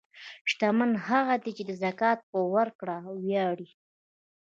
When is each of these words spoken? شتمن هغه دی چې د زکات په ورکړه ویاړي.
شتمن 0.49 0.91
هغه 1.07 1.35
دی 1.43 1.51
چې 1.57 1.63
د 1.65 1.71
زکات 1.83 2.19
په 2.31 2.39
ورکړه 2.53 2.97
ویاړي. 3.23 3.69